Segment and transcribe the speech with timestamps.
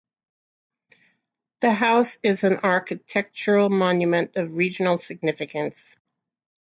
[1.59, 5.95] The house is an architectural monument of regional significance.